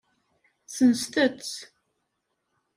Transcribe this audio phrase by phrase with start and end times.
[0.67, 1.55] Senset-tt.